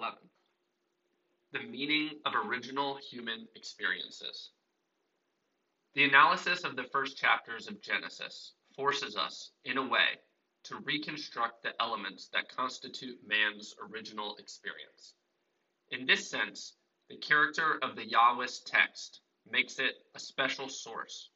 [0.00, 0.18] 11.
[1.52, 4.48] The meaning of original human experiences.
[5.94, 10.16] The analysis of the first chapters of Genesis forces us, in a way,
[10.64, 15.12] to reconstruct the elements that constitute man's original experience.
[15.90, 16.76] In this sense,
[17.10, 19.20] the character of the Yahwist text
[19.50, 21.28] makes it a special source.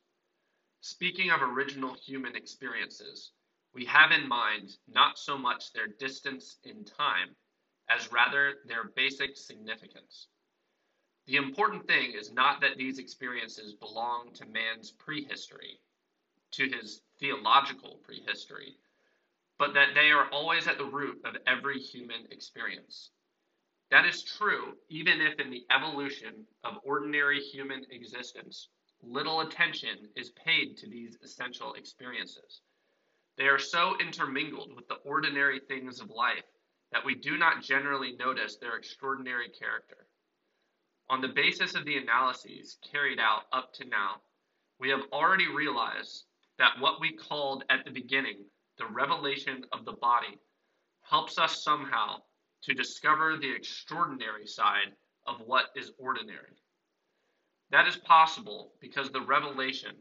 [0.81, 3.33] Speaking of original human experiences,
[3.75, 7.37] we have in mind not so much their distance in time
[7.89, 10.29] as rather their basic significance.
[11.27, 15.81] The important thing is not that these experiences belong to man's prehistory,
[16.53, 18.77] to his theological prehistory,
[19.59, 23.11] but that they are always at the root of every human experience.
[23.91, 28.69] That is true even if in the evolution of ordinary human existence,
[29.03, 32.61] little attention is paid to these essential experiences.
[33.37, 36.45] They are so intermingled with the ordinary things of life
[36.95, 40.07] that we do not generally notice their extraordinary character.
[41.11, 44.23] On the basis of the analyses carried out up to now,
[44.79, 46.23] we have already realized
[46.57, 48.45] that what we called at the beginning
[48.79, 50.39] the revelation of the body
[51.03, 52.19] helps us somehow
[52.63, 54.93] to discover the extraordinary side
[55.27, 56.57] of what is ordinary.
[57.71, 59.97] That is possible because the revelation,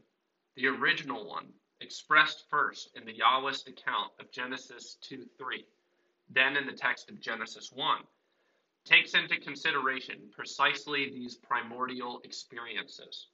[0.54, 1.48] the original one,
[1.80, 5.64] expressed first in the Yahwist account of Genesis 2 3,
[6.30, 7.98] then in the text of Genesis 1,
[8.84, 13.28] takes into consideration precisely these primordial experiences.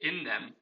[0.00, 0.54] In them,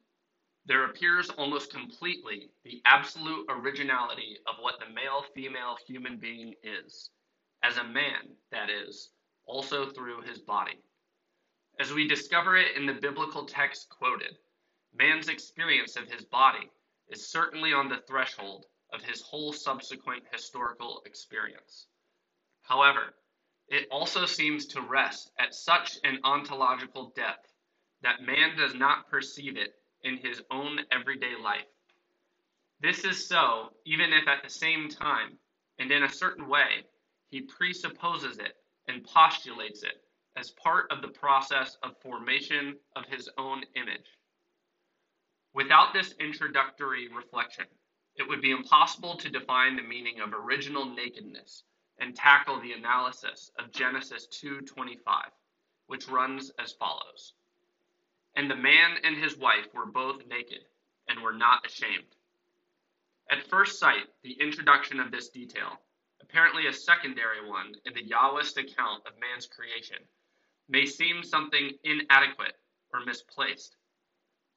[0.67, 7.11] there appears almost completely the absolute originality of what the male female human being is,
[7.63, 9.11] as a man, that is,
[9.47, 10.79] also through his body.
[11.81, 14.37] As we discover it in the biblical text quoted,
[14.99, 16.69] man's experience of his body
[17.09, 21.87] is certainly on the threshold of his whole subsequent historical experience.
[22.63, 23.15] However,
[23.69, 27.53] it also seems to rest at such an ontological depth
[28.03, 31.67] that man does not perceive it in his own everyday life.
[32.81, 35.39] This is so even if at the same time,
[35.79, 36.85] and in a certain way,
[37.29, 38.55] he presupposes it
[38.87, 40.03] and postulates it
[40.37, 44.07] as part of the process of formation of his own image.
[45.55, 47.67] Without this introductory reflection,
[48.19, 51.63] it would be impossible to define the meaning of original nakedness
[51.99, 55.33] and tackle the analysis of Genesis 2:25,
[55.87, 57.35] which runs as follows.
[58.35, 60.67] And the man and his wife were both naked
[61.09, 62.15] and were not ashamed.
[63.31, 65.81] At first sight, the introduction of this detail,
[66.21, 69.99] apparently a secondary one in the Yahwist account of man's creation,
[70.69, 72.59] may seem something inadequate
[72.93, 73.77] or misplaced.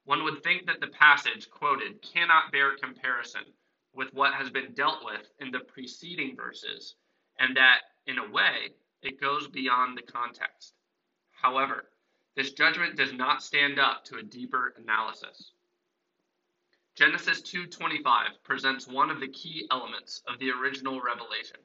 [0.05, 3.53] One would think that the passage quoted cannot bear comparison
[3.93, 6.95] with what has been dealt with in the preceding verses,
[7.37, 10.73] and that, in a way, it goes beyond the context.
[11.31, 11.91] However,
[12.35, 15.51] this judgment does not stand up to a deeper analysis.
[16.95, 21.59] Genesis 2:25 presents one of the key elements of the original revelation.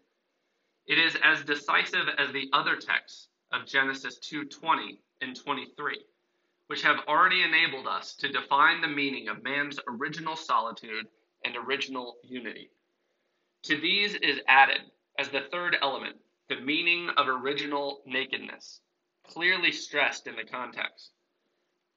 [0.86, 6.04] It is as decisive as the other texts of Genesis 2:20 and 23,
[6.66, 11.06] which have already enabled us to define the meaning of man's original solitude
[11.44, 12.70] and original unity.
[13.64, 14.82] To these is added
[15.18, 16.16] as the third element
[16.48, 18.80] the meaning of original nakedness
[19.24, 21.10] clearly stressed in the context.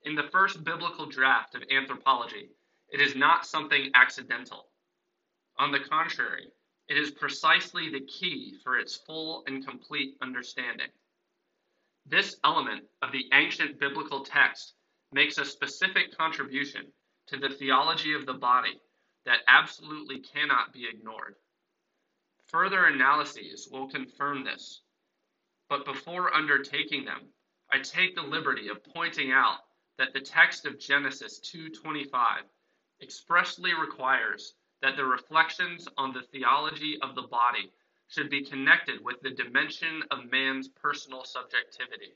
[0.03, 2.49] In the first biblical draft of anthropology,
[2.89, 4.69] it is not something accidental.
[5.59, 6.47] On the contrary,
[6.87, 10.89] it is precisely the key for its full and complete understanding.
[12.09, 14.73] This element of the ancient biblical text
[15.11, 16.91] makes a specific contribution
[17.27, 18.81] to the theology of the body
[19.25, 21.35] that absolutely cannot be ignored.
[22.47, 24.81] Further analyses will confirm this
[25.69, 27.31] but before undertaking them,
[27.71, 29.59] I take the liberty of pointing out
[29.99, 32.49] that the text of Genesis 2:25
[33.01, 37.71] expressly requires that the reflections on the theology of the body
[38.09, 42.13] should be connected with the dimension of man's personal subjectivity.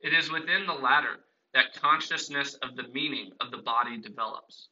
[0.00, 1.20] It is within the latter
[1.54, 4.68] that consciousness of the meaning of the body develops.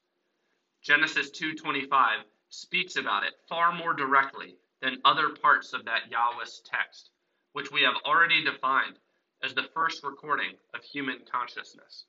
[0.82, 7.10] Genesis 2:25 speaks about it far more directly than other parts of that Yahwist text
[7.52, 8.98] which we have already defined
[9.42, 12.04] as the first recording of human consciousness.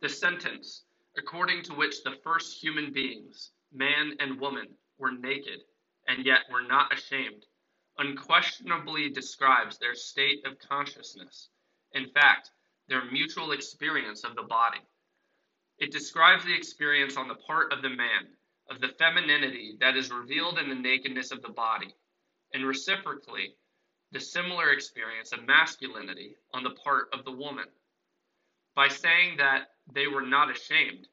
[0.00, 0.84] The sentence,
[1.16, 4.68] according to which the first human beings, man and woman,
[4.98, 5.60] were naked
[6.08, 7.44] and yet were not ashamed,
[7.98, 11.48] unquestionably describes their state of consciousness,
[11.92, 12.50] in fact,
[12.88, 14.80] their mutual experience of the body.
[15.78, 18.28] It describes the experience on the part of the man
[18.70, 21.94] of the femininity that is revealed in the nakedness of the body
[22.52, 23.54] and reciprocally,
[24.12, 27.66] the similar experience of masculinity on the part of the woman.
[28.74, 31.08] By saying that they were not ashamed,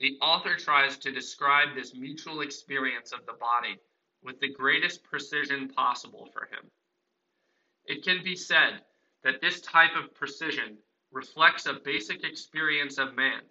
[0.00, 3.78] the author tries to describe this mutual experience of the body
[4.22, 6.70] with the greatest precision possible for him.
[7.86, 8.82] It can be said
[9.22, 10.78] that this type of precision
[11.12, 13.42] reflects a basic experience of man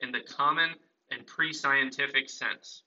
[0.00, 0.74] in the common
[1.10, 2.82] and pre scientific sense.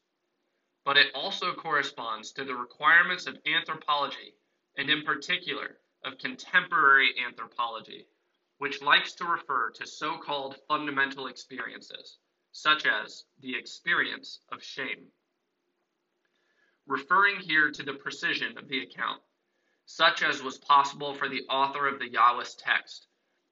[0.83, 4.35] But it also corresponds to the requirements of anthropology,
[4.77, 8.05] and in particular of contemporary anthropology,
[8.57, 12.17] which likes to refer to so called fundamental experiences,
[12.51, 15.11] such as the experience of shame.
[16.87, 19.21] Referring here to the precision of the account,
[19.85, 23.07] such as was possible for the author of the Yahwist text,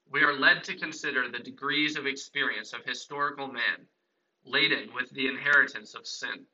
[0.08, 3.88] we are led to consider the degrees of experience of historical man,
[4.46, 6.46] laden with the inheritance of sin.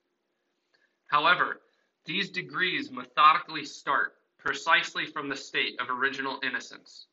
[1.07, 1.61] However,
[2.05, 7.07] these degrees methodically start precisely from the state of original innocence.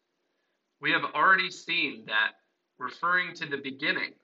[0.81, 2.35] We have already seen that,
[2.79, 4.15] referring to the beginning,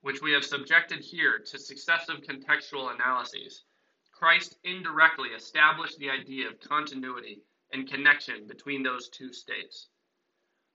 [0.00, 3.62] which we have subjected here to successive contextual analyses,
[4.20, 7.40] Christ indirectly established the idea of continuity
[7.72, 9.88] and connection between those two states.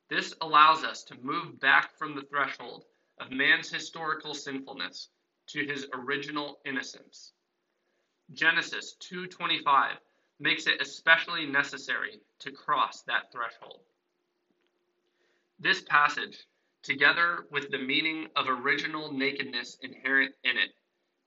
[0.09, 2.85] This allows us to move back from the threshold
[3.19, 5.09] of man's historical sinfulness
[5.49, 7.33] to his original innocence.
[8.33, 9.99] Genesis 2:25
[10.39, 13.83] makes it especially necessary to cross that threshold.
[15.59, 16.47] This passage,
[16.81, 20.73] together with the meaning of original nakedness inherent in it,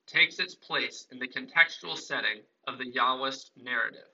[0.08, 4.08] takes its place in the contextual setting of the Yahwist narrative.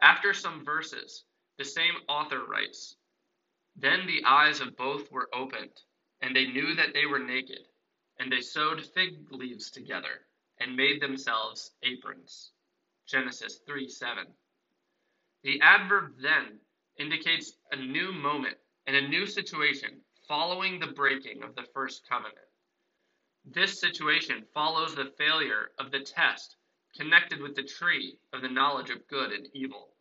[0.00, 1.24] After some verses,
[1.58, 2.96] the same author writes,
[3.74, 5.82] Then the eyes of both were opened,
[6.20, 7.66] and they knew that they were naked,
[8.18, 10.26] and they sewed fig leaves together,
[10.60, 12.52] and made themselves aprons.
[13.06, 14.26] Genesis 3 7.
[15.42, 16.60] The adverb then
[16.98, 18.56] indicates a new moment
[18.86, 22.45] and a new situation following the breaking of the first covenant.
[23.48, 26.56] This situation follows the failure of the test
[26.96, 29.94] connected with the tree of the knowledge of good and evil.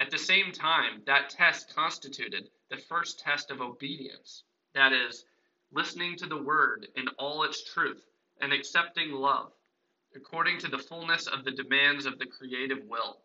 [0.00, 5.26] At the same time, that test constituted the first test of obedience, that is,
[5.70, 8.02] listening to the word in all its truth
[8.40, 9.52] and accepting love,
[10.16, 13.20] according to the fullness of the demands of the creative will.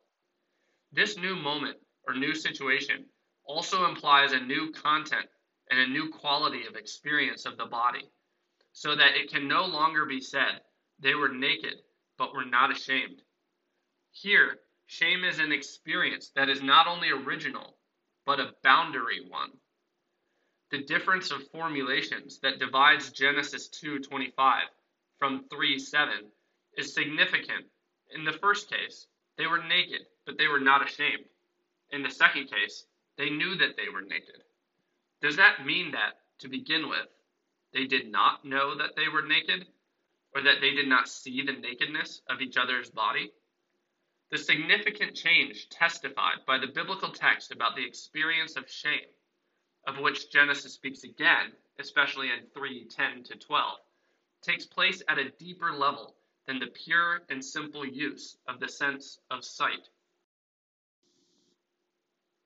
[0.92, 3.06] This new moment or new situation
[3.46, 5.30] also implies a new content
[5.72, 8.12] and a new quality of experience of the body,
[8.76, 10.60] so that it can no longer be said,
[11.00, 11.76] they were naked,
[12.18, 13.22] but were not ashamed.
[14.12, 17.78] Here, shame is an experience that is not only original,
[18.26, 19.52] but a boundary one.
[20.72, 24.64] The difference of formulations that divides Genesis 2:25
[25.20, 26.30] from 3:7
[26.78, 27.72] is significant.
[28.14, 29.08] In the first case,
[29.38, 31.30] they were naked, but they were not ashamed.
[31.92, 32.86] In the second case,
[33.16, 34.44] they knew that they were naked.
[35.22, 37.08] Does that mean that, to begin with,
[37.74, 39.68] they did not know that they were naked,
[40.34, 43.32] or that they did not see the nakedness of each other's body?
[44.32, 49.10] The significant change testified by the biblical text about the experience of shame,
[49.88, 53.80] of which Genesis speaks again, especially in 3 10 to 12,
[54.42, 56.16] takes place at a deeper level
[56.48, 59.90] than the pure and simple use of the sense of sight.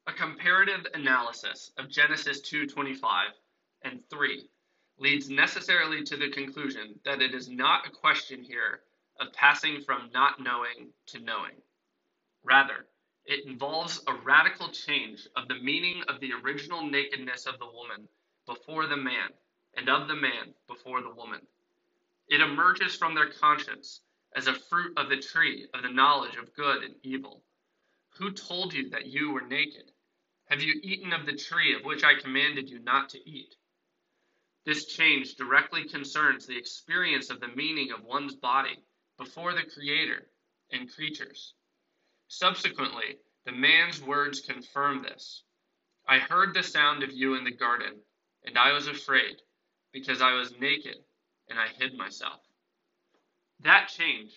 [0.07, 3.33] A comparative analysis of Genesis 2:25
[3.83, 4.49] and 3
[4.99, 8.81] leads necessarily to the conclusion that it is not a question here
[9.19, 11.55] of passing from not knowing to knowing.
[12.43, 12.85] Rather,
[13.25, 18.07] it involves a radical change of the meaning of the original nakedness of the woman
[18.45, 19.29] before the man
[19.75, 21.41] and of the man before the woman.
[22.27, 24.01] It emerges from their conscience
[24.35, 27.43] as a fruit of the tree of the knowledge of good and evil.
[28.17, 29.91] Who told you that you were naked?
[30.49, 33.55] Have you eaten of the tree of which I commanded you not to eat?
[34.65, 38.83] This change directly concerns the experience of the meaning of one's body
[39.17, 40.29] before the Creator
[40.71, 41.53] and creatures.
[42.27, 45.43] Subsequently, the man's words confirm this.
[46.07, 48.01] I heard the sound of you in the garden,
[48.43, 49.41] and I was afraid,
[49.91, 50.97] because I was naked,
[51.49, 52.41] and I hid myself.
[53.61, 54.31] That change,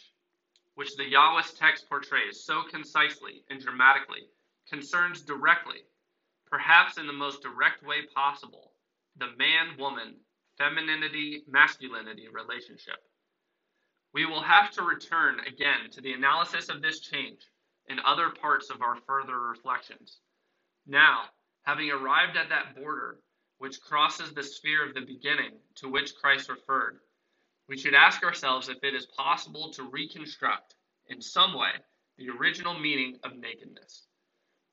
[0.75, 4.29] which the Yahwist text portrays so concisely and dramatically,
[4.69, 5.85] concerns directly
[6.53, 8.72] perhaps in the most direct way possible,
[9.17, 10.17] the man woman,
[10.59, 12.99] femininity masculinity relationship.
[14.15, 17.41] We will have to return again to the analysis of this change
[17.89, 20.19] in other parts of our further reflections.
[20.87, 21.25] Now,
[21.65, 23.19] having arrived at that border
[23.59, 26.99] which crosses the sphere of the beginning to which Christ referred,
[27.69, 30.75] we should ask ourselves if it is possible to reconstruct,
[31.09, 31.71] in some way,
[32.19, 34.07] the original meaning of nakedness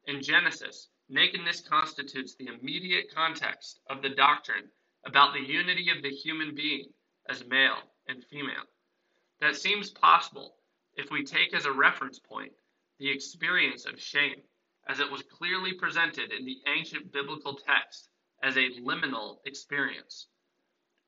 [0.07, 4.69] In Genesis, nakedness constitutes the immediate context of the doctrine
[5.05, 6.85] about the unity of the human being
[7.27, 8.63] as male and female.
[9.41, 10.55] That seems possible
[10.95, 12.53] if we take as a reference point
[12.99, 14.41] the experience of shame,
[14.87, 18.09] as it was clearly presented in the ancient biblical text
[18.43, 20.27] as a liminal experience.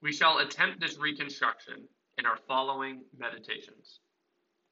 [0.01, 3.99] We shall attempt this reconstruction in our following meditations.